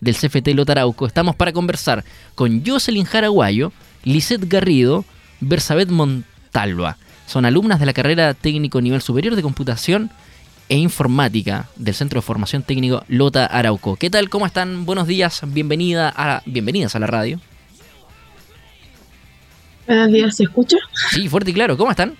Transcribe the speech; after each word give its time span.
del 0.00 0.16
CFT 0.16 0.48
Lotarauco. 0.54 1.06
Estamos 1.06 1.36
para 1.36 1.52
conversar 1.52 2.04
con 2.34 2.64
Jocelyn 2.66 3.04
Jaraguayo, 3.04 3.72
Lisette 4.02 4.48
Garrido, 4.48 5.04
Bersabet 5.40 5.88
Montalva. 5.88 6.98
Son 7.26 7.44
alumnas 7.44 7.78
de 7.78 7.86
la 7.86 7.92
carrera 7.92 8.34
técnico 8.34 8.80
nivel 8.80 9.00
superior 9.00 9.36
de 9.36 9.42
computación 9.42 10.10
e 10.68 10.76
informática 10.76 11.68
del 11.76 11.94
Centro 11.94 12.18
de 12.20 12.26
Formación 12.26 12.62
Técnico 12.62 13.04
Lota 13.06 13.46
Arauco. 13.46 13.94
¿Qué 13.96 14.10
tal? 14.10 14.28
¿Cómo 14.30 14.46
están? 14.46 14.84
Buenos 14.84 15.06
días. 15.06 15.42
Bienvenida 15.46 16.12
a, 16.14 16.42
bienvenidas 16.44 16.96
a 16.96 16.98
la 16.98 17.06
radio. 17.06 17.40
Buenos 19.86 20.12
días, 20.12 20.36
¿se 20.36 20.42
escucha? 20.44 20.76
Sí, 21.10 21.28
fuerte 21.28 21.52
y 21.52 21.54
claro. 21.54 21.76
¿Cómo 21.76 21.92
están? 21.92 22.16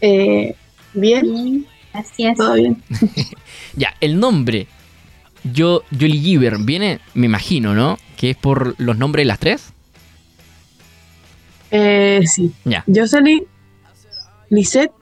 Eh, 0.00 0.54
bien. 0.94 1.66
Gracias. 1.92 2.36
Todo 2.36 2.54
bien. 2.54 2.82
ya, 3.74 3.94
el 4.00 4.18
nombre 4.18 4.68
yo, 5.44 5.82
Jolly 5.90 6.20
Giver 6.20 6.58
viene, 6.58 7.00
me 7.14 7.26
imagino, 7.26 7.74
¿no? 7.74 7.98
Que 8.16 8.30
es 8.30 8.36
por 8.36 8.74
los 8.78 8.96
nombres 8.98 9.22
de 9.22 9.26
las 9.26 9.38
tres. 9.38 9.72
Eh, 11.70 12.22
sí. 12.26 12.52
Ya. 12.64 12.84
Jocelyn, 12.86 13.44
Lisette, 14.50 14.92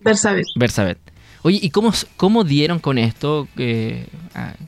Bersabet. 0.00 0.46
Bersabet. 0.56 0.98
Oye, 1.42 1.58
¿y 1.60 1.70
cómo, 1.70 1.92
cómo 2.16 2.44
dieron 2.44 2.78
con 2.78 2.98
esto? 2.98 3.48
Eh, 3.56 4.06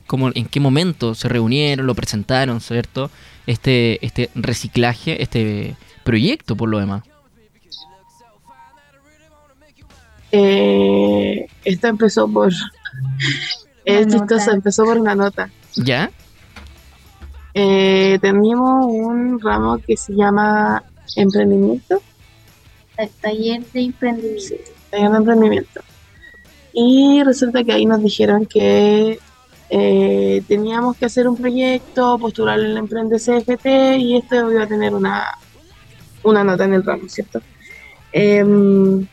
¿cómo, 0.07 0.31
¿En 0.35 0.47
qué 0.47 0.59
momento 0.61 1.15
se 1.15 1.29
reunieron, 1.29 1.87
lo 1.87 1.95
presentaron, 1.95 2.61
cierto? 2.61 3.11
Este, 3.47 4.05
este 4.05 4.31
reciclaje, 4.35 5.23
este 5.23 5.77
proyecto, 6.03 6.57
por 6.57 6.69
lo 6.69 6.79
demás. 6.79 7.05
Eh, 10.33 11.47
esto 11.65 11.87
empezó 11.87 12.27
por 12.29 12.53
es 13.85 14.07
chistoso, 14.09 14.51
empezó 14.51 14.85
por 14.85 14.99
una 14.99 15.15
nota. 15.15 15.51
¿Ya? 15.77 16.11
Eh, 17.55 18.19
teníamos 18.21 18.87
un 18.89 19.41
ramo 19.41 19.79
que 19.79 19.97
se 19.97 20.15
llama 20.15 20.83
emprendimiento. 21.17 22.03
taller 23.21 23.65
de 23.73 23.81
emprendimiento. 23.81 24.55
taller 24.91 25.11
de 25.11 25.17
emprendimiento. 25.17 25.81
Y 26.73 27.23
resulta 27.23 27.63
que 27.63 27.73
ahí 27.73 27.87
nos 27.87 28.03
dijeron 28.03 28.47
que 28.47 29.21
eh, 29.71 30.43
teníamos 30.49 30.97
que 30.97 31.07
hacer 31.07 31.29
un 31.29 31.37
proyecto, 31.37 32.19
postular 32.19 32.59
el 32.59 32.77
Emprende 32.77 33.17
CFT 33.17 33.99
y 33.99 34.17
esto 34.17 34.51
iba 34.51 34.65
a 34.65 34.67
tener 34.67 34.93
una, 34.93 35.39
una 36.23 36.45
nota 36.45 36.65
en 36.65 36.75
el 36.75 36.85
ramo, 36.85 37.09
¿cierto? 37.09 37.41
Em, 38.13 39.07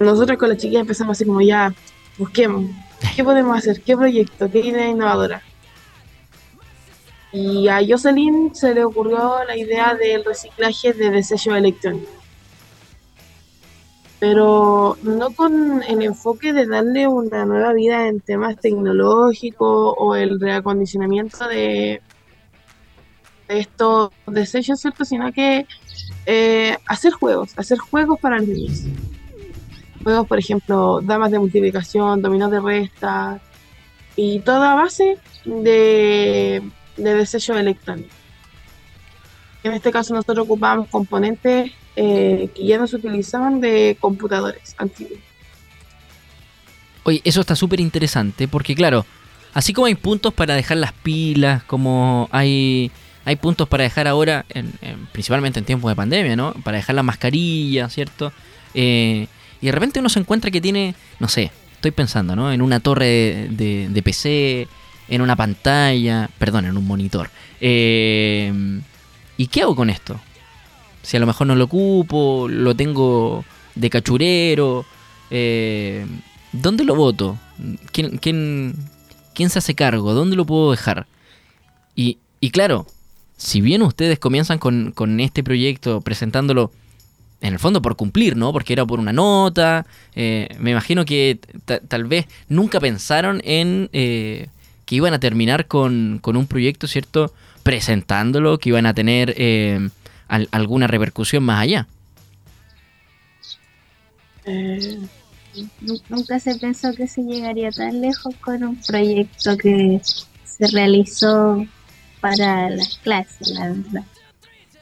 nosotros 0.00 0.38
con 0.38 0.48
las 0.48 0.58
chiquillas 0.58 0.82
empezamos 0.82 1.16
así 1.16 1.24
como 1.24 1.40
ya, 1.40 1.72
busquemos, 2.18 2.70
¿Qué 3.14 3.22
podemos 3.22 3.56
hacer? 3.58 3.80
¿Qué 3.80 3.96
proyecto? 3.96 4.50
¿Qué 4.50 4.60
idea 4.60 4.88
innovadora? 4.88 5.42
Y 7.32 7.68
a 7.68 7.80
Jocelyn 7.86 8.54
se 8.54 8.74
le 8.74 8.84
ocurrió 8.84 9.44
la 9.44 9.56
idea 9.56 9.94
del 9.94 10.24
reciclaje 10.24 10.92
de 10.92 11.10
desechos 11.10 11.56
electrónicos. 11.56 12.14
Pero 14.20 14.96
no 15.02 15.30
con 15.32 15.82
el 15.82 16.02
enfoque 16.02 16.52
de 16.52 16.66
darle 16.66 17.08
una 17.08 17.44
nueva 17.44 17.72
vida 17.72 18.06
en 18.06 18.20
temas 18.20 18.56
tecnológicos 18.56 19.94
o 19.98 20.14
el 20.14 20.40
reacondicionamiento 20.40 21.48
de, 21.48 22.00
estos 23.48 24.10
desechos, 24.26 24.80
¿cierto? 24.80 25.04
Sino 25.04 25.32
que 25.32 25.66
eh, 26.26 26.78
hacer 26.86 27.12
juegos, 27.12 27.52
hacer 27.58 27.78
juegos 27.78 28.18
para 28.20 28.38
niños 28.38 28.84
juegos, 30.04 30.28
por 30.28 30.38
ejemplo, 30.38 31.00
damas 31.02 31.32
de 31.32 31.38
multiplicación, 31.40 32.22
dominó 32.22 32.48
de 32.48 32.60
resta, 32.60 33.40
y 34.16 34.40
toda 34.40 34.74
base 34.74 35.18
de, 35.44 36.62
de 36.96 37.14
desecho 37.14 37.58
electrónico. 37.58 38.10
En 39.64 39.72
este 39.72 39.90
caso 39.90 40.14
nosotros 40.14 40.44
ocupamos 40.44 40.88
componentes 40.88 41.72
eh, 41.96 42.48
que 42.54 42.66
ya 42.66 42.78
no 42.78 42.86
se 42.86 42.96
utilizaban 42.96 43.60
de 43.60 43.96
computadores 43.98 44.74
antiguos. 44.78 45.18
Oye, 47.04 47.20
eso 47.24 47.40
está 47.40 47.56
súper 47.56 47.80
interesante 47.80 48.46
porque 48.46 48.74
claro, 48.74 49.04
así 49.52 49.72
como 49.72 49.86
hay 49.86 49.94
puntos 49.94 50.32
para 50.32 50.54
dejar 50.54 50.78
las 50.78 50.92
pilas, 50.92 51.62
como 51.64 52.28
hay, 52.30 52.90
hay 53.24 53.36
puntos 53.36 53.68
para 53.68 53.84
dejar 53.84 54.06
ahora, 54.06 54.44
principalmente 55.12 55.58
en 55.58 55.64
tiempos 55.64 55.90
de 55.90 55.96
pandemia, 55.96 56.36
¿no? 56.36 56.52
Para 56.64 56.78
dejar 56.78 56.94
la 56.94 57.02
mascarilla, 57.02 57.88
¿cierto? 57.88 58.32
Eh, 58.74 59.28
y 59.64 59.68
de 59.68 59.72
repente 59.72 59.98
uno 59.98 60.10
se 60.10 60.20
encuentra 60.20 60.50
que 60.50 60.60
tiene, 60.60 60.94
no 61.20 61.26
sé, 61.26 61.50
estoy 61.72 61.90
pensando, 61.90 62.36
¿no? 62.36 62.52
En 62.52 62.60
una 62.60 62.80
torre 62.80 63.48
de, 63.48 64.02
PC, 64.04 64.68
en 65.08 65.22
una 65.22 65.36
pantalla, 65.36 66.28
perdón, 66.38 66.66
en 66.66 66.76
un 66.76 66.86
monitor. 66.86 67.30
Eh, 67.62 68.52
¿Y 69.38 69.46
qué 69.46 69.62
hago 69.62 69.74
con 69.74 69.88
esto? 69.88 70.20
Si 71.00 71.16
a 71.16 71.20
lo 71.20 71.24
mejor 71.24 71.46
no 71.46 71.54
lo 71.56 71.64
ocupo, 71.64 72.46
lo 72.46 72.76
tengo 72.76 73.42
de 73.74 73.88
cachurero, 73.88 74.84
eh, 75.30 76.04
¿dónde 76.52 76.84
lo 76.84 76.94
voto? 76.94 77.38
¿Quién, 77.90 78.18
quién, 78.18 78.74
quién 79.34 79.48
se 79.48 79.60
hace 79.60 79.74
cargo? 79.74 80.12
¿Dónde 80.12 80.36
lo 80.36 80.44
puedo 80.44 80.72
dejar? 80.72 81.06
Y, 81.96 82.18
y 82.38 82.50
claro, 82.50 82.86
si 83.38 83.62
bien 83.62 83.80
ustedes 83.80 84.18
comienzan 84.18 84.58
con, 84.58 84.92
con 84.92 85.20
este 85.20 85.42
proyecto 85.42 86.02
presentándolo 86.02 86.70
en 87.44 87.52
el 87.52 87.58
fondo 87.58 87.82
por 87.82 87.94
cumplir, 87.94 88.36
¿no? 88.36 88.52
Porque 88.54 88.72
era 88.72 88.86
por 88.86 88.98
una 88.98 89.12
nota. 89.12 89.84
Eh, 90.14 90.48
me 90.58 90.70
imagino 90.70 91.04
que 91.04 91.38
tal 91.88 92.04
vez 92.04 92.26
nunca 92.48 92.80
pensaron 92.80 93.42
en 93.44 93.90
eh, 93.92 94.48
que 94.86 94.96
iban 94.96 95.12
a 95.12 95.20
terminar 95.20 95.66
con, 95.66 96.22
un 96.24 96.46
proyecto, 96.46 96.86
¿cierto? 96.86 97.34
Presentándolo, 97.62 98.56
que 98.56 98.70
iban 98.70 98.86
a 98.86 98.94
tener 98.94 99.34
eh, 99.36 99.90
alguna 100.26 100.86
repercusión 100.86 101.44
más 101.44 101.60
allá. 101.60 101.86
nunca 106.08 106.40
se 106.40 106.54
pensó 106.54 106.94
que 106.94 107.06
se 107.06 107.22
llegaría 107.22 107.70
tan 107.70 108.00
lejos 108.00 108.34
con 108.36 108.64
un 108.64 108.76
proyecto 108.76 109.58
que 109.58 110.00
se 110.44 110.66
realizó 110.68 111.66
para 112.22 112.70
las 112.70 112.96
clases, 113.02 113.50
la 113.50 113.68
verdad. 113.68 114.04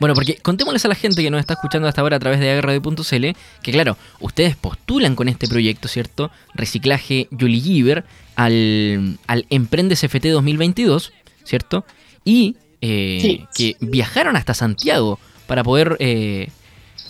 Bueno, 0.02 0.16
porque 0.16 0.34
contémosles 0.34 0.84
a 0.84 0.88
la 0.88 0.96
gente 0.96 1.22
que 1.22 1.30
nos 1.30 1.38
está 1.38 1.54
escuchando 1.54 1.86
hasta 1.86 2.00
ahora 2.00 2.16
a 2.16 2.18
través 2.18 2.40
de 2.40 2.50
agarradio.cl 2.50 3.24
que 3.62 3.70
claro, 3.70 3.96
ustedes 4.18 4.56
postulan 4.56 5.14
con 5.14 5.28
este 5.28 5.46
proyecto, 5.46 5.86
¿cierto? 5.86 6.32
Reciclaje 6.54 7.28
Yuli 7.30 7.60
Giver 7.60 8.04
al, 8.34 9.20
al 9.28 9.46
Emprende 9.48 9.94
CFT 9.94 10.26
2022, 10.26 11.12
¿cierto? 11.44 11.84
Y 12.24 12.56
eh, 12.80 13.44
que 13.54 13.76
viajaron 13.78 14.34
hasta 14.34 14.54
Santiago 14.54 15.20
para 15.46 15.62
poder... 15.62 15.96
Eh, 16.00 16.48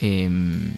em, 0.02 0.74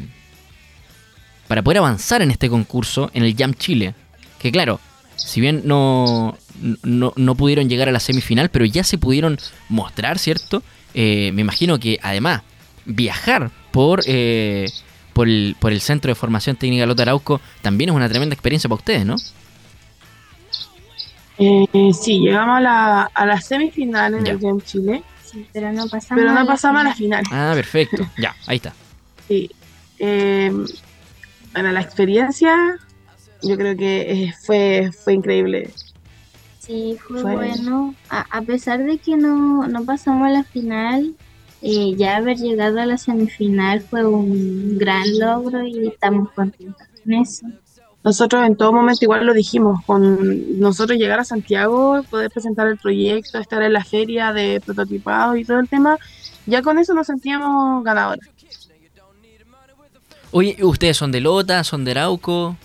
para 1.48 1.62
poder 1.62 1.78
avanzar 1.78 2.22
en 2.22 2.30
este 2.30 2.48
concurso 2.48 3.10
en 3.12 3.24
el 3.24 3.34
Jam 3.36 3.54
Chile. 3.54 3.92
Que 4.38 4.52
claro, 4.52 4.78
si 5.16 5.40
bien 5.40 5.62
no, 5.64 6.38
no, 6.84 7.12
no, 7.16 7.34
pudieron 7.34 7.68
llegar 7.68 7.88
a 7.88 7.92
la 7.92 7.98
semifinal, 7.98 8.50
pero 8.50 8.64
ya 8.66 8.84
se 8.84 8.98
pudieron 8.98 9.36
mostrar, 9.68 10.20
¿cierto? 10.20 10.62
Eh, 10.94 11.32
me 11.32 11.40
imagino 11.40 11.78
que 11.78 11.98
además 12.02 12.42
viajar 12.84 13.50
por, 13.72 14.02
eh, 14.06 14.66
por, 15.12 15.28
el, 15.28 15.56
por 15.58 15.72
el 15.72 15.80
Centro 15.80 16.10
de 16.10 16.14
Formación 16.14 16.56
Técnica 16.56 16.86
Lota 16.86 17.02
Arauco 17.02 17.40
también 17.62 17.90
es 17.90 17.96
una 17.96 18.08
tremenda 18.08 18.34
experiencia 18.34 18.68
para 18.68 18.78
ustedes, 18.78 19.04
¿no? 19.04 19.16
Eh, 21.38 21.66
sí, 22.00 22.20
llegamos 22.20 22.58
a 22.58 22.60
la, 22.60 23.02
a 23.12 23.26
la 23.26 23.40
semifinal 23.40 24.14
en 24.14 24.26
el 24.26 24.38
Game 24.38 24.60
Chile. 24.62 25.02
pero 25.52 25.72
no 25.72 25.88
pasamos, 25.88 26.22
pero 26.22 26.32
no 26.32 26.46
pasamos 26.46 26.80
a 26.82 26.84
la 26.84 26.94
final. 26.94 27.24
Ah, 27.30 27.52
perfecto. 27.54 28.08
ya, 28.18 28.34
ahí 28.46 28.56
está. 28.56 28.72
Sí. 29.26 29.50
Eh, 29.98 30.52
bueno, 31.52 31.72
la 31.72 31.80
experiencia 31.80 32.76
yo 33.42 33.56
creo 33.56 33.76
que 33.76 34.32
fue, 34.44 34.90
fue 34.92 35.14
increíble. 35.14 35.70
Sí, 36.64 36.96
fue, 37.06 37.22
bueno. 37.22 37.94
A, 38.08 38.42
pesar 38.42 38.82
de 38.84 38.98
que 38.98 39.16
no, 39.16 39.66
pasamos 39.84 40.28
a 40.28 40.30
la 40.30 40.44
final, 40.44 41.14
eh, 41.60 41.94
ya 41.96 42.16
haber 42.16 42.38
llegado 42.38 42.80
a 42.80 42.86
la 42.86 42.96
semifinal 42.96 43.82
fue 43.82 44.04
un 44.06 44.78
gran 44.78 45.18
logro 45.18 45.66
y 45.66 45.88
estamos 45.88 46.30
contentos 46.32 46.86
con 47.02 47.12
eso. 47.12 47.46
Nosotros 48.02 48.46
en 48.46 48.56
todo 48.56 48.72
momento 48.72 49.04
igual 49.04 49.26
lo 49.26 49.32
dijimos, 49.32 49.82
con 49.84 50.58
nosotros 50.58 50.98
llegar 50.98 51.20
a 51.20 51.24
Santiago, 51.24 52.02
poder 52.10 52.30
presentar 52.30 52.66
el 52.66 52.78
proyecto, 52.78 53.38
estar 53.38 53.62
en 53.62 53.72
la 53.72 53.84
feria 53.84 54.32
de 54.32 54.60
prototipado 54.64 55.36
y 55.36 55.44
todo 55.44 55.58
el 55.58 55.68
tema, 55.68 55.98
ya 56.46 56.62
con 56.62 56.78
eso 56.78 56.92
nos 56.92 57.06
sentíamos 57.06 57.82
ganadores. 57.82 58.28
Oye, 60.32 60.56
¿ustedes 60.62 60.96
son 60.96 61.12
de 61.12 61.20
Lota, 61.20 61.62
son 61.64 61.84
de 61.84 61.92
Arauco? 61.92 62.56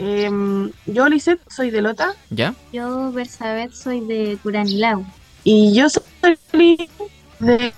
Em, 0.00 0.70
yo, 0.86 1.08
Lisette, 1.08 1.42
soy 1.50 1.70
de 1.70 1.82
Lota. 1.82 2.14
¿Ya? 2.30 2.54
Yo, 2.72 3.12
Bersabet, 3.12 3.72
soy 3.72 4.00
de 4.00 4.38
Curanilao. 4.42 5.04
Y 5.44 5.74
yo 5.74 5.88
soy 5.90 6.78
de... 7.38 7.72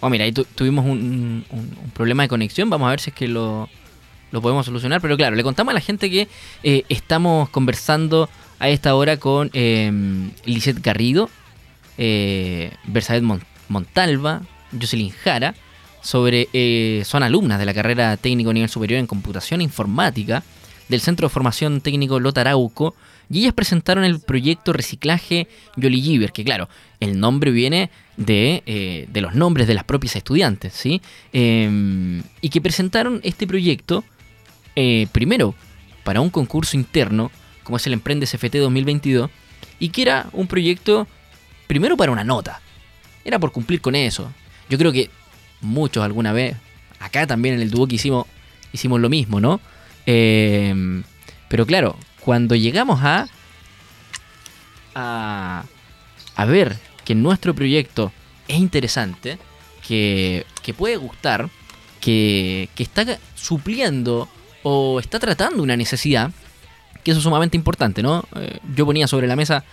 Oh, 0.00 0.10
mira, 0.10 0.24
ahí 0.24 0.32
tuvimos 0.32 0.84
un, 0.84 1.44
problema 1.94 2.22
de 2.22 2.28
conexión. 2.28 2.68
Vamos 2.68 2.86
a 2.86 2.90
ver 2.90 3.00
si 3.00 3.10
es 3.10 3.16
que 3.16 3.28
lo, 3.28 3.68
lo 4.30 4.42
podemos 4.42 4.66
solucionar. 4.66 5.00
Pero 5.00 5.16
claro, 5.16 5.34
le 5.36 5.42
contamos 5.42 5.72
a 5.72 5.74
la 5.74 5.80
gente 5.80 6.10
que 6.10 6.28
eh, 6.62 6.84
estamos 6.90 7.48
conversando 7.48 8.28
a 8.58 8.68
esta 8.68 8.94
hora 8.94 9.16
con 9.16 9.50
eh, 9.54 9.90
Lisette 10.44 10.82
Garrido, 10.82 11.30
eh, 11.96 12.72
Montalva, 13.68 14.42
Jocelyn 14.78 15.10
Jara, 15.10 15.54
sobre, 16.00 16.48
eh, 16.52 17.02
son 17.04 17.22
alumnas 17.22 17.58
de 17.58 17.66
la 17.66 17.74
carrera 17.74 18.16
técnico 18.16 18.52
nivel 18.52 18.68
superior 18.68 18.98
en 19.00 19.06
computación 19.06 19.60
e 19.60 19.64
informática 19.64 20.42
del 20.88 21.00
Centro 21.00 21.28
de 21.28 21.32
Formación 21.32 21.80
Técnico 21.80 22.18
Lotarauco 22.18 22.94
y 23.30 23.40
ellas 23.40 23.52
presentaron 23.52 24.04
el 24.04 24.20
proyecto 24.20 24.72
Reciclaje 24.72 25.48
Yoli 25.76 26.26
que 26.32 26.44
claro, 26.44 26.68
el 27.00 27.20
nombre 27.20 27.50
viene 27.50 27.90
de, 28.16 28.62
eh, 28.66 29.06
de, 29.10 29.20
los 29.20 29.34
nombres 29.34 29.66
de 29.66 29.74
las 29.74 29.84
propias 29.84 30.16
estudiantes, 30.16 30.72
¿sí? 30.72 31.02
Em, 31.32 32.22
y 32.40 32.48
que 32.48 32.60
presentaron 32.60 33.20
este 33.22 33.46
proyecto 33.46 34.02
eh, 34.76 35.06
primero 35.12 35.54
para 36.04 36.20
un 36.20 36.30
concurso 36.30 36.76
interno, 36.76 37.30
como 37.64 37.76
es 37.76 37.86
el 37.86 37.92
Emprende 37.92 38.26
CFT 38.26 38.56
2022, 38.56 39.30
y 39.78 39.90
que 39.90 40.02
era 40.02 40.26
un 40.32 40.46
proyecto 40.46 41.06
primero 41.66 41.96
para 41.96 42.12
una 42.12 42.24
nota, 42.24 42.62
era 43.24 43.38
por 43.38 43.52
cumplir 43.52 43.80
con 43.82 43.94
eso. 43.94 44.32
Yo 44.70 44.78
creo 44.78 44.90
que 44.90 45.10
muchos 45.60 46.04
alguna 46.04 46.32
vez, 46.32 46.56
acá 47.00 47.26
también 47.26 47.56
en 47.56 47.60
el 47.60 47.70
dúo 47.70 47.86
que 47.86 47.96
hicimos, 47.96 48.26
hicimos 48.72 49.00
lo 49.00 49.08
mismo, 49.08 49.40
¿no? 49.40 49.60
Em, 50.06 51.02
pero 51.48 51.66
claro, 51.66 51.96
cuando 52.20 52.54
llegamos 52.54 53.00
a, 53.02 53.26
a, 54.94 55.64
a 56.36 56.44
ver 56.44 56.76
que 57.04 57.14
nuestro 57.14 57.54
proyecto 57.54 58.12
es 58.46 58.56
interesante, 58.58 59.38
que, 59.86 60.44
que 60.62 60.74
puede 60.74 60.96
gustar, 60.96 61.48
que, 62.00 62.68
que, 62.74 62.82
está 62.82 63.18
supliendo 63.34 64.28
o 64.62 65.00
está 65.00 65.18
tratando 65.18 65.62
una 65.62 65.76
necesidad, 65.76 66.30
que 67.02 67.12
eso 67.12 67.18
es 67.18 67.24
sumamente 67.24 67.56
importante, 67.56 68.02
¿no? 68.02 68.24
Eh, 68.36 68.58
yo 68.74 68.84
ponía 68.84 69.08
sobre 69.08 69.26
la 69.26 69.36
mesa, 69.36 69.64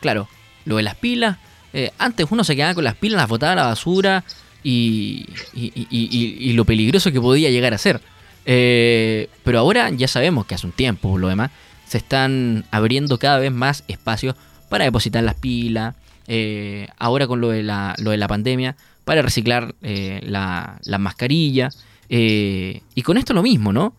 claro, 0.00 0.28
lo 0.64 0.76
de 0.76 0.82
las 0.82 0.94
pilas. 0.94 1.38
Eh, 1.72 1.90
antes 1.98 2.26
uno 2.30 2.44
se 2.44 2.54
quedaba 2.54 2.74
con 2.74 2.84
las 2.84 2.94
pilas, 2.94 3.18
las 3.20 3.28
botaba 3.28 3.52
a 3.52 3.56
la 3.56 3.66
basura 3.66 4.24
y, 4.64 5.26
y, 5.52 5.72
y, 5.90 6.36
y 6.40 6.52
lo 6.54 6.64
peligroso 6.64 7.12
que 7.12 7.20
podía 7.20 7.50
llegar 7.50 7.74
a 7.74 7.78
ser. 7.78 8.00
Eh, 8.46 9.28
pero 9.42 9.58
ahora 9.58 9.90
ya 9.90 10.08
sabemos 10.08 10.46
que 10.46 10.54
hace 10.54 10.66
un 10.66 10.72
tiempo, 10.72 11.10
por 11.10 11.20
lo 11.20 11.28
demás, 11.28 11.50
se 11.86 11.98
están 11.98 12.64
abriendo 12.70 13.18
cada 13.18 13.38
vez 13.38 13.52
más 13.52 13.84
espacios 13.88 14.34
para 14.68 14.84
depositar 14.84 15.22
las 15.22 15.36
pilas. 15.36 15.94
Eh, 16.26 16.88
ahora 16.98 17.26
con 17.26 17.40
lo 17.40 17.50
de 17.50 17.62
la, 17.62 17.94
lo 17.98 18.10
de 18.10 18.16
la 18.16 18.26
pandemia, 18.26 18.76
para 19.04 19.22
reciclar 19.22 19.74
eh, 19.82 20.20
la, 20.24 20.80
las 20.84 21.00
mascarillas. 21.00 21.78
y 22.08 23.02
con 23.02 23.18
esto 23.18 23.34
lo 23.34 23.42
mismo, 23.42 23.72
¿no? 23.72 23.94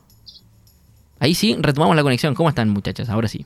Ahí 1.19 1.33
sí, 1.33 1.55
retomamos 1.59 1.95
la 1.95 2.03
conexión. 2.03 2.33
¿Cómo 2.35 2.49
están, 2.49 2.69
muchachas? 2.69 3.09
Ahora 3.09 3.27
sí. 3.27 3.45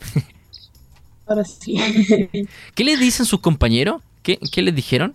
Ahora 1.27 1.44
sí. 1.45 1.77
¿Qué 2.75 2.83
les 2.83 3.00
dicen 3.00 3.25
sus 3.25 3.39
compañeros? 3.42 4.01
¿Qué, 4.24 4.39
¿Qué, 4.51 4.62
les 4.62 4.75
dijeron? 4.75 5.13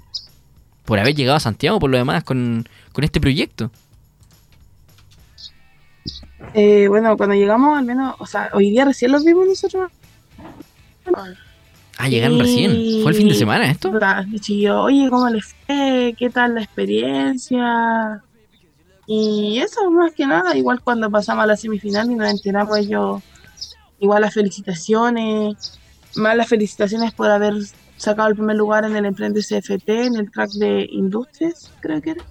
Por 0.85 0.99
haber 0.99 1.15
llegado 1.15 1.37
a 1.37 1.41
Santiago, 1.41 1.79
por 1.79 1.91
lo 1.91 1.97
demás, 1.97 2.25
con, 2.25 2.69
con 2.93 3.05
este 3.05 3.21
proyecto. 3.21 3.71
Eh, 6.53 6.87
bueno, 6.89 7.17
cuando 7.17 7.35
llegamos, 7.35 7.79
al 7.79 7.85
menos, 7.85 8.15
o 8.19 8.27
sea, 8.27 8.51
hoy 8.53 8.71
día 8.71 8.85
recién 8.85 9.11
los 9.11 9.25
vimos 9.25 9.47
nosotros. 9.47 9.91
Ah, 11.97 12.09
llegaron 12.09 12.37
y... 12.37 12.41
recién. 12.41 13.03
¿Fue 13.03 13.13
el 13.13 13.17
fin 13.17 13.29
de 13.29 13.35
semana 13.35 13.71
esto? 13.71 13.93
Y 14.31 14.63
yo, 14.63 14.83
oye, 14.83 15.09
¿cómo 15.11 15.29
les 15.31 15.47
fue? 15.47 16.15
¿Qué 16.19 16.31
tal 16.31 16.55
la 16.55 16.63
experiencia? 16.63 18.23
Y 19.07 19.59
eso, 19.59 19.91
más 19.91 20.13
que 20.13 20.27
nada, 20.27 20.57
igual 20.57 20.81
cuando 20.81 21.11
pasamos 21.11 21.45
a 21.45 21.47
la 21.47 21.57
semifinal 21.57 22.11
y 22.11 22.15
nos 22.15 22.31
enteramos 22.31 22.77
ellos, 22.79 23.23
igual 23.99 24.23
las 24.23 24.35
felicitaciones, 24.35 25.79
más 26.17 26.37
las 26.37 26.49
felicitaciones 26.49 27.13
por 27.13 27.31
haber 27.31 27.55
sacado 28.05 28.29
el 28.29 28.35
primer 28.35 28.57
lugar 28.57 28.85
en 28.85 28.97
el 28.97 29.05
Emprende 29.05 29.41
CFT, 29.41 29.89
en 29.89 30.17
el 30.17 30.31
track 30.31 30.51
de 30.53 30.87
Industrias, 30.91 31.71
creo 31.81 32.01
que 32.01 32.11
era. 32.11 32.25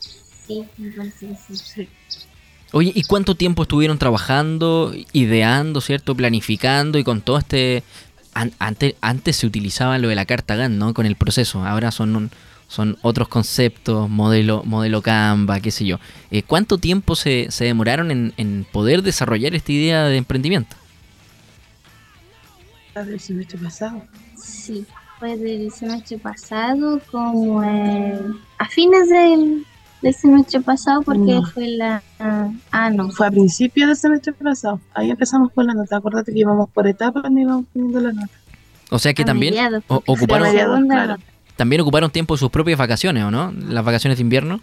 Sí, 0.00 0.64
me 0.78 0.90
parece 0.92 1.28
que 1.28 1.34
sí. 1.34 1.56
sí. 1.56 1.88
Oye, 2.72 2.92
¿y 2.94 3.02
cuánto 3.04 3.34
tiempo 3.34 3.62
estuvieron 3.62 3.98
trabajando, 3.98 4.92
ideando, 5.12 5.80
cierto, 5.80 6.14
planificando 6.14 6.98
y 6.98 7.04
con 7.04 7.20
todo 7.20 7.38
este... 7.38 7.82
An 8.34 8.52
antes, 8.58 8.96
antes 9.00 9.36
se 9.36 9.46
utilizaba 9.46 9.96
lo 9.96 10.08
de 10.08 10.14
la 10.14 10.26
carta 10.26 10.56
GAN, 10.56 10.78
¿no? 10.78 10.92
Con 10.92 11.06
el 11.06 11.16
proceso. 11.16 11.64
Ahora 11.64 11.90
son, 11.90 12.30
son 12.68 12.98
otros 13.00 13.28
conceptos, 13.28 14.10
modelo, 14.10 14.62
modelo 14.64 15.00
Canva, 15.00 15.60
qué 15.60 15.70
sé 15.70 15.86
yo. 15.86 15.98
Eh, 16.30 16.42
¿Cuánto 16.42 16.76
tiempo 16.76 17.16
se, 17.16 17.46
se 17.50 17.64
demoraron 17.64 18.10
en, 18.10 18.34
en, 18.36 18.66
poder 18.70 19.00
desarrollar 19.00 19.54
esta 19.54 19.72
idea 19.72 20.04
de 20.04 20.18
emprendimiento? 20.18 20.76
Del 22.94 23.20
semestre 23.20 23.58
pasado. 23.58 24.02
Sí, 24.46 24.86
fue 25.18 25.36
del 25.36 25.70
semestre 25.72 26.18
pasado, 26.18 27.00
como 27.10 27.62
eh, 27.64 28.20
a 28.58 28.68
fines 28.68 29.08
del 29.08 29.66
del 30.02 30.14
semestre 30.14 30.60
pasado 30.60 31.00
porque 31.02 31.20
no. 31.34 31.42
fue 31.46 31.68
la... 31.68 32.02
Ah, 32.70 32.90
no. 32.90 33.10
Fue 33.10 33.26
a 33.26 33.30
principios 33.30 33.88
del 33.88 33.96
semestre 33.96 34.32
pasado. 34.34 34.78
Ahí 34.94 35.10
empezamos 35.10 35.50
con 35.52 35.66
la 35.66 35.72
nota. 35.74 35.96
Acuérdate 35.96 36.32
que 36.32 36.38
íbamos 36.40 36.68
por 36.70 36.86
etapas 36.86 37.24
y 37.30 37.40
íbamos 37.40 37.64
poniendo 37.72 38.00
la 38.00 38.12
nota. 38.12 38.32
O 38.90 38.98
sea 38.98 39.14
que 39.14 39.22
A 39.22 39.24
también 39.24 39.54
mediados, 39.54 39.82
o- 39.88 40.02
ocuparon, 40.06 40.86
claro. 40.86 41.16
también 41.56 41.80
ocuparon 41.80 42.10
tiempo 42.10 42.34
de 42.34 42.38
sus 42.38 42.50
propias 42.50 42.78
vacaciones, 42.78 43.24
¿o 43.24 43.30
no? 43.30 43.52
Las 43.52 43.84
vacaciones 43.84 44.18
de 44.18 44.22
invierno. 44.22 44.60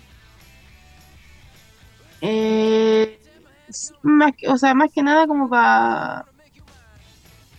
Eh, 2.21 3.19
más 4.03 4.33
que, 4.37 4.47
o 4.47 4.57
sea, 4.57 4.73
más 4.75 4.91
que 4.93 5.01
nada 5.03 5.27
como 5.27 5.49
para... 5.49 6.25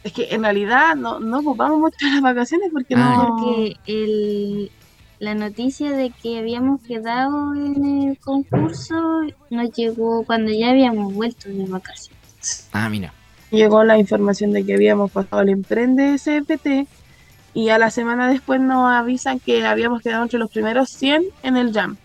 Es 0.05 0.13
que 0.13 0.29
en 0.31 0.43
realidad 0.43 0.95
no, 0.97 1.19
no 1.19 1.41
ocupamos 1.41 1.79
mucho 1.79 1.97
las 2.03 2.21
vacaciones 2.21 2.69
porque 2.73 2.95
Ah, 2.97 3.17
no... 3.17 3.37
Porque 3.37 3.77
el, 3.87 4.71
la 5.19 5.35
noticia 5.35 5.91
de 5.93 6.11
que 6.11 6.39
habíamos 6.39 6.83
quedado 6.83 7.55
en 7.55 8.09
el 8.11 8.19
concurso 8.19 8.95
nos 9.51 9.71
llegó 9.73 10.25
cuando 10.25 10.53
ya 10.53 10.71
habíamos 10.71 11.13
vuelto 11.15 11.49
de 11.49 11.65
vacaciones. 11.67 12.69
Ah, 12.73 12.89
mira. 12.91 13.13
llegó 13.51 13.83
la 13.85 13.97
información 13.99 14.53
de 14.53 14.65
que 14.67 14.75
habíamos 14.75 15.11
pasado 15.11 15.41
el 15.43 15.49
Emprende 15.49 16.17
CFT 16.17 16.87
y 17.55 17.69
a 17.71 17.79
la 17.79 17.91
semana 17.91 18.29
después 18.29 18.61
nos 18.61 18.93
avisan 18.93 19.41
que 19.41 19.65
habíamos 19.65 20.03
quedado 20.03 20.25
entre 20.25 20.39
los 20.39 20.51
primeros 20.51 20.91
100 20.91 21.25
en 21.43 21.57
el 21.57 21.73
Jam. 21.73 21.97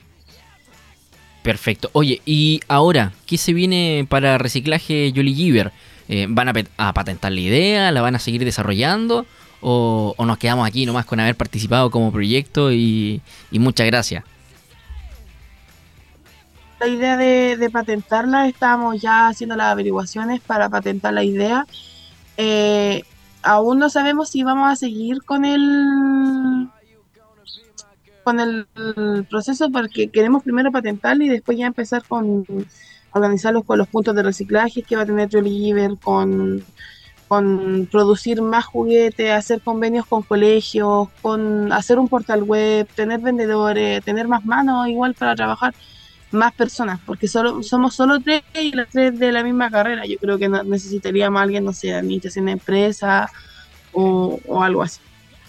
Perfecto. 1.43 1.89
Oye, 1.93 2.21
y 2.25 2.59
ahora, 2.67 3.13
¿qué 3.25 3.37
se 3.37 3.53
viene 3.53 4.05
para 4.07 4.37
reciclaje 4.37 5.11
Jolly 5.15 5.33
Giver? 5.33 5.71
Eh, 6.11 6.25
¿Van 6.27 6.49
a, 6.49 6.93
patentar 6.93 7.31
la 7.31 7.39
idea? 7.39 7.91
¿La 7.91 8.01
van 8.01 8.15
a 8.15 8.19
seguir 8.19 8.43
desarrollando? 8.43 9.27
¿O, 9.61 10.15
nos 10.17 10.39
quedamos 10.39 10.67
aquí 10.67 10.87
nomás 10.87 11.05
con 11.05 11.19
haber 11.19 11.35
participado 11.35 11.91
como 11.91 12.11
proyecto 12.11 12.71
y, 12.71 13.21
muchas 13.51 13.85
gracias? 13.85 14.23
La 16.79 16.87
idea 16.87 17.15
de, 17.15 17.69
patentarla, 17.71 18.47
estábamos 18.47 18.99
ya 18.99 19.27
haciendo 19.27 19.55
las 19.55 19.67
averiguaciones 19.67 20.41
para 20.41 20.67
patentar 20.67 21.13
la 21.13 21.23
idea. 21.23 21.67
Eh, 22.37 23.03
aún 23.43 23.77
no 23.77 23.91
sabemos 23.91 24.29
si 24.29 24.41
vamos 24.41 24.71
a 24.71 24.75
seguir 24.75 25.23
con 25.23 25.45
el 25.45 26.67
con 28.23 28.39
el, 28.39 28.67
el 28.75 29.25
proceso 29.25 29.71
porque 29.71 30.09
queremos 30.09 30.43
primero 30.43 30.71
patentarla 30.71 31.23
y 31.23 31.29
después 31.29 31.57
ya 31.57 31.67
empezar 31.67 32.03
con 32.07 32.45
organizarlos 33.11 33.63
con 33.65 33.77
los 33.77 33.87
puntos 33.87 34.15
de 34.15 34.23
reciclaje 34.23 34.83
que 34.83 34.95
va 34.95 35.03
a 35.03 35.05
tener 35.05 35.29
Jolly 35.31 35.49
Giver, 35.49 35.97
con, 36.01 36.63
con 37.27 37.87
producir 37.91 38.41
más 38.41 38.65
juguetes, 38.65 39.31
hacer 39.31 39.61
convenios 39.61 40.05
con 40.05 40.23
colegios, 40.23 41.09
con 41.21 41.71
hacer 41.71 41.99
un 41.99 42.07
portal 42.07 42.43
web, 42.43 42.87
tener 42.95 43.19
vendedores, 43.19 44.03
tener 44.03 44.27
más 44.27 44.45
manos 44.45 44.87
igual 44.87 45.13
para 45.13 45.35
trabajar 45.35 45.73
más 46.31 46.53
personas, 46.53 46.99
porque 47.05 47.27
solo 47.27 47.63
somos 47.63 47.95
solo 47.95 48.19
tres 48.19 48.43
y 48.53 48.71
las 48.71 48.89
tres 48.89 49.17
de 49.17 49.31
la 49.31 49.43
misma 49.43 49.71
carrera. 49.71 50.05
Yo 50.05 50.17
creo 50.17 50.37
que 50.37 50.47
necesitaríamos 50.47 51.39
a 51.39 51.43
alguien, 51.43 51.65
no 51.65 51.73
sé, 51.73 51.93
administración 51.93 52.45
de 52.45 52.51
empresa 52.53 53.29
o 53.91 54.63
algo 54.63 54.83
así. 54.83 55.01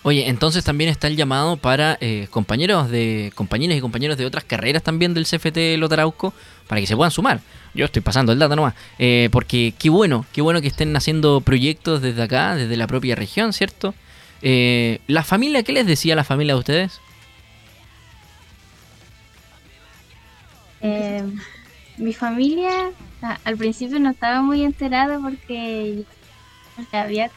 Oye, 0.03 0.29
entonces 0.29 0.65
también 0.65 0.89
está 0.89 1.09
el 1.09 1.17
llamado 1.17 1.59
para 1.59 1.99
eh, 2.01 2.27
compañeros 2.31 2.91
de 2.91 3.33
compañeras 3.35 3.77
y 3.77 3.81
compañeros 3.83 4.17
de 4.17 4.25
otras 4.25 4.45
carreras 4.45 4.83
también 4.83 5.13
del 5.13 5.27
CFT 5.27 5.77
Lotarauco 5.77 6.33
para 6.67 6.81
que 6.81 6.87
se 6.87 6.97
puedan 6.97 7.11
sumar. 7.11 7.41
Yo 7.75 7.85
estoy 7.85 8.01
pasando 8.01 8.33
el 8.33 8.39
dato 8.39 8.57
nomás, 8.57 8.75
eh, 8.99 9.29
porque 9.31 9.75
qué 9.79 9.91
bueno, 9.91 10.25
qué 10.33 10.41
bueno 10.41 10.61
que 10.61 10.69
estén 10.69 10.97
haciendo 10.97 11.41
proyectos 11.41 12.01
desde 12.01 12.23
acá, 12.23 12.55
desde 12.55 12.77
la 12.77 12.87
propia 12.87 13.15
región, 13.15 13.53
¿cierto? 13.53 13.95
Eh, 14.43 15.01
¿La 15.07 15.23
familia, 15.23 15.63
qué 15.63 15.73
les 15.73 15.87
decía 15.87 16.17
la 16.17 16.25
familia 16.25 16.55
de 16.55 16.59
ustedes? 16.59 17.01
Eh, 20.81 21.23
mi 21.99 22.15
familia 22.15 22.91
al 23.45 23.57
principio 23.59 23.99
no 24.01 24.11
estaba 24.11 24.41
muy 24.41 24.63
enterada 24.65 25.19
porque 25.21 26.05
había 26.93 27.31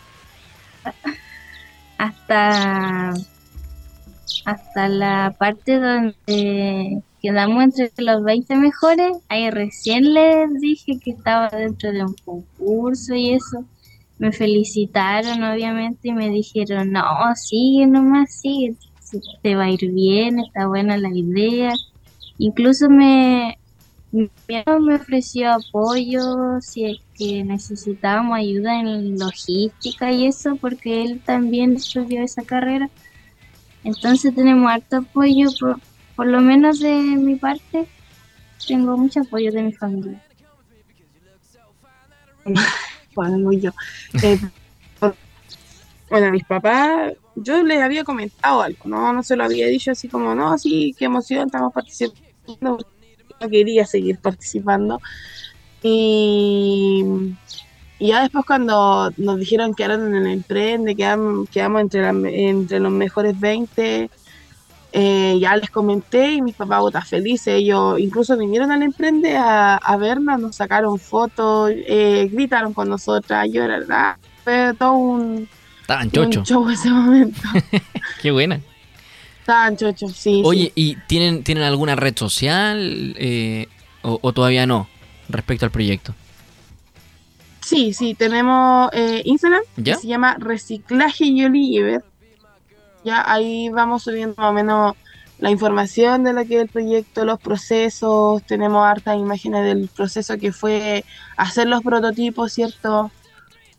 hasta 2.27 3.13
hasta 4.45 4.89
la 4.89 5.35
parte 5.37 5.79
donde 5.79 7.01
quedamos 7.21 7.63
entre 7.63 8.03
los 8.03 8.23
20 8.23 8.55
mejores, 8.55 9.17
ahí 9.29 9.49
recién 9.49 10.13
les 10.13 10.59
dije 10.59 10.99
que 10.99 11.11
estaba 11.11 11.49
dentro 11.49 11.91
de 11.91 12.03
un 12.03 12.15
concurso 12.25 13.15
y 13.15 13.31
eso. 13.33 13.65
Me 14.19 14.31
felicitaron 14.31 15.43
obviamente 15.43 16.09
y 16.09 16.13
me 16.13 16.29
dijeron, 16.29 16.91
no, 16.91 17.03
sigue 17.35 17.87
nomás, 17.87 18.33
sigue, 18.41 18.75
te 19.41 19.55
va 19.55 19.65
a 19.65 19.69
ir 19.69 19.91
bien, 19.91 20.39
está 20.39 20.67
buena 20.67 20.97
la 20.97 21.09
idea. 21.09 21.73
Incluso 22.37 22.89
me, 22.89 23.57
me 24.13 24.95
ofreció 24.95 25.51
apoyo 25.53 26.61
si 26.61 26.85
es 26.85 26.97
que 27.17 27.43
necesitábamos 27.43 28.37
ayuda 28.37 28.79
en 28.79 29.17
logística 29.17 30.11
y 30.11 30.27
eso, 30.27 30.55
porque 30.57 31.03
él 31.03 31.21
también 31.25 31.75
estudió 31.75 32.23
esa 32.23 32.43
carrera. 32.43 32.89
Entonces 33.83 34.33
tenemos 34.35 34.71
harto 34.71 34.97
apoyo, 34.97 35.49
por, 35.59 35.79
por 36.15 36.27
lo 36.27 36.41
menos 36.41 36.79
de 36.79 36.93
mi 36.93 37.35
parte, 37.35 37.87
tengo 38.67 38.95
mucho 38.97 39.21
apoyo 39.21 39.51
de 39.51 39.63
mi 39.63 39.73
familia. 39.73 40.23
bueno, 43.15 43.51
yo. 43.53 43.71
Eh, 44.21 44.39
bueno, 46.09 46.31
mis 46.31 46.43
papás, 46.43 47.13
yo 47.35 47.63
les 47.63 47.81
había 47.81 48.03
comentado 48.03 48.61
algo, 48.61 48.83
¿no? 48.85 49.11
No 49.11 49.23
se 49.23 49.35
lo 49.35 49.43
había 49.43 49.65
dicho 49.67 49.89
así 49.91 50.07
como, 50.07 50.35
no, 50.35 50.55
sí, 50.59 50.93
qué 50.97 51.05
emoción, 51.05 51.47
estamos 51.47 51.73
participando. 51.73 52.85
Quería 53.49 53.85
seguir 53.85 54.17
participando. 54.17 55.01
Y, 55.81 57.03
ya 57.99 58.21
después 58.21 58.45
cuando 58.45 59.11
nos 59.17 59.39
dijeron 59.39 59.73
que 59.73 59.83
eran 59.83 60.07
en 60.07 60.15
el 60.15 60.27
Emprende, 60.27 60.95
quedamos, 60.95 61.49
quedamos 61.49 61.81
entre, 61.81 62.07
entre 62.49 62.79
los 62.79 62.91
mejores 62.91 63.39
20, 63.39 64.09
eh, 64.95 65.37
ya 65.39 65.55
les 65.55 65.69
comenté 65.69 66.33
y 66.33 66.41
mis 66.41 66.55
papás 66.55 66.83
están 66.85 67.03
felices. 67.03 67.55
Ellos 67.55 67.99
incluso 67.99 68.37
vinieron 68.37 68.71
al 68.71 68.83
Emprende 68.83 69.37
a, 69.37 69.75
a 69.75 69.97
vernos, 69.97 70.39
nos 70.39 70.55
sacaron 70.55 70.99
fotos, 70.99 71.71
eh, 71.73 72.29
gritaron 72.31 72.73
con 72.73 72.89
nosotras, 72.89 73.47
yo 73.51 73.63
era 73.63 74.17
fue 74.43 74.73
todo 74.77 74.93
un, 74.93 75.47
Estaban 75.81 76.11
chocho. 76.11 76.43
show 76.43 76.69
ese 76.69 76.89
momento. 76.89 77.41
Qué 78.21 78.31
buena. 78.31 78.61
Estaban 79.43 79.75
chocho, 79.75 80.07
sí. 80.07 80.41
Oye, 80.45 80.71
¿y 80.73 80.95
tienen, 81.07 81.43
tienen 81.43 81.65
alguna 81.65 81.95
red 81.95 82.17
social 82.17 83.13
eh, 83.17 83.67
o, 84.01 84.31
todavía 84.31 84.65
no 84.65 84.87
respecto 85.27 85.65
al 85.65 85.71
proyecto? 85.71 86.15
Sí, 87.61 87.93
sí, 87.93 88.13
tenemos 88.13 88.89
Instagram, 89.23 89.61
que 89.83 89.95
se 89.95 90.07
llama 90.07 90.35
Reciclaje 90.39 91.25
y 91.25 91.45
Oliver 91.45 92.03
ya 93.03 93.23
ahí 93.31 93.69
vamos 93.69 94.03
subiendo 94.03 94.35
más 94.37 94.49
o 94.49 94.53
menos 94.53 94.95
la 95.39 95.49
información 95.49 96.23
de 96.23 96.33
lo 96.33 96.45
que 96.45 96.55
es 96.55 96.61
el 96.61 96.69
proyecto, 96.69 97.25
los 97.25 97.39
procesos, 97.39 98.41
tenemos 98.43 98.85
hartas 98.85 99.17
imágenes 99.17 99.65
del 99.65 99.89
proceso 99.89 100.37
que 100.37 100.53
fue 100.53 101.03
hacer 101.35 101.67
los 101.67 101.81
prototipos, 101.83 102.53
¿cierto? 102.53 103.11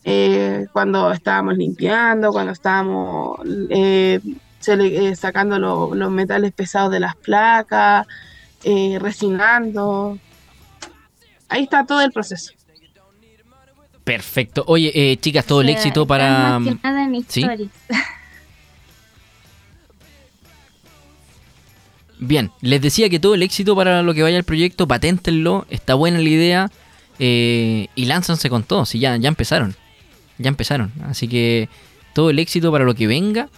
Eh, 0.05 0.67
cuando 0.73 1.11
estábamos 1.13 1.57
limpiando, 1.57 2.33
cuando 2.33 2.53
estábamos 2.53 3.39
eh, 3.71 4.21
eh, 4.69 5.17
sacando 5.17 5.59
los 5.59 6.11
metales 6.11 6.53
pesados 6.53 6.93
de 6.93 7.01
las 7.01 7.17
placas, 7.17 8.07
resinando. 9.01 10.19
Ahí 11.49 11.65
está 11.65 11.85
todo 11.85 12.01
el 12.01 12.13
proceso. 12.13 12.53
Perfecto. 14.05 14.65
Oye, 14.67 15.19
chicas, 15.21 15.47
todo 15.47 15.61
el 15.63 15.69
éxito 15.71 16.07
para... 16.07 16.61
¿Sí? 17.29 17.45
Bien, 22.27 22.51
les 22.61 22.81
decía 22.81 23.11
que 23.11 23.19
todo 23.19 23.35
el 23.35 23.43
éxito 23.43 23.77
para 23.77 24.03
lo 24.03 24.15
que 24.15 24.23
vaya 24.23 24.39
el 24.39 24.45
proyecto, 24.45 24.89
paténtenlo, 24.89 25.67
está 25.69 25.95
buena 25.95 26.19
la 26.19 26.29
idea 26.29 26.71
eh, 27.19 27.89
y 27.95 28.05
lánzanse 28.07 28.49
con 28.49 28.63
todo, 28.63 28.87
si 28.87 28.99
ya, 28.99 29.17
ya 29.17 29.29
empezaron, 29.29 29.75
ya 30.39 30.49
empezaron. 30.49 30.93
Así 31.03 31.29
que 31.29 31.69
todo 32.15 32.31
el 32.31 32.39
éxito 32.39 32.73
para 32.73 32.85
lo 32.85 32.95
que 32.95 33.07
venga, 33.07 33.49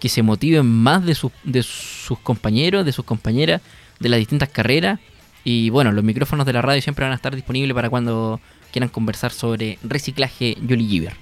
que 0.00 0.08
se 0.08 0.22
motiven 0.22 0.66
más 0.66 1.04
de, 1.04 1.14
sus, 1.14 1.32
de 1.44 1.62
sus 1.62 2.18
compañeros, 2.18 2.84
de 2.84 2.92
sus 2.92 3.04
compañeras, 3.04 3.60
de 4.00 4.08
las 4.08 4.18
distintas 4.18 4.48
carreras. 4.48 5.00
Y 5.44 5.70
bueno, 5.70 5.92
los 5.92 6.04
micrófonos 6.04 6.46
de 6.46 6.52
la 6.52 6.62
radio 6.62 6.82
siempre 6.82 7.04
van 7.04 7.12
a 7.12 7.16
estar 7.16 7.34
disponibles 7.34 7.74
para 7.74 7.90
cuando 7.90 8.40
quieran 8.72 8.88
conversar 8.88 9.32
sobre 9.32 9.78
reciclaje 9.82 10.56
Yoli 10.66 10.86
Giver. 10.86 11.14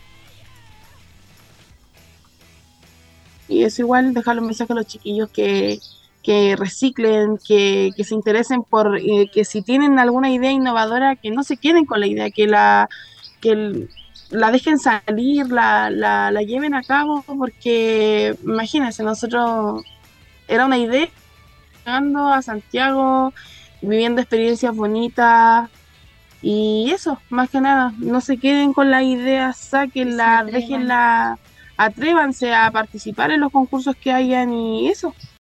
Y 3.49 3.62
es 3.62 3.78
igual 3.78 4.12
dejar 4.12 4.37
los 4.37 4.45
mensajes 4.45 4.73
a 4.73 4.75
los 4.75 4.87
chiquillos 4.87 5.30
que 5.30 5.78
que 6.26 6.56
reciclen, 6.56 7.38
que, 7.38 7.92
se 7.97 8.12
interesen 8.12 8.64
por, 8.64 8.99
eh, 8.99 9.30
que 9.33 9.45
si 9.45 9.62
tienen 9.62 10.00
alguna 10.00 10.28
idea 10.28 10.50
innovadora, 10.50 11.14
que 11.14 11.30
no 11.30 11.45
se 11.45 11.56
queden 11.56 11.85
con 11.85 12.00
la 12.00 12.09
idea, 12.09 12.33
que 12.33 12.49
la, 12.49 12.88
que 13.40 13.87
la 14.30 14.50
dejen 14.50 14.78
salir, 14.78 15.50
la, 15.50 15.90
la, 15.90 16.30
la 16.30 16.42
lleven 16.42 16.75
a 16.75 16.83
cabo, 16.83 17.23
porque 17.23 18.37
imagínense, 18.45 19.02
nosotros 19.02 19.83
era 20.49 20.66
una 20.66 20.78
idea, 20.78 21.09
llegando 21.85 22.33
a 22.33 22.42
Santiago, 22.42 23.33
viviendo 23.83 24.21
experiencias 24.21 24.75
bonitas, 24.75 25.68
y 26.42 26.90
eso, 26.92 27.21
más 27.30 27.50
que 27.50 27.61
nada, 27.61 27.92
no 27.99 28.21
se 28.21 28.37
queden 28.37 28.73
con 28.73 28.90
la 28.90 29.02
idea, 29.02 29.52
sáquenla, 29.52 30.45
déjenla, 30.45 31.38
atrévanse 31.76 32.54
a 32.54 32.71
participar 32.71 33.30
en 33.30 33.40
los 33.40 33.52
concursos 33.52 33.97
que 33.97 34.12
hayan 34.12 34.52
y 34.52 34.88
eso. 34.88 35.14